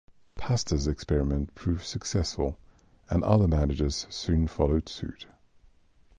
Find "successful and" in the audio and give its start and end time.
1.85-3.23